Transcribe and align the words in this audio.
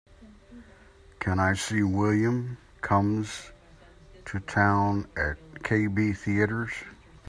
Can 1.19 1.37
I 1.39 1.53
see 1.53 1.83
William 1.83 2.57
Comes 2.81 3.51
to 4.25 4.39
Town 4.39 5.05
at 5.15 5.37
KB 5.61 6.17
Theatres 6.17 6.73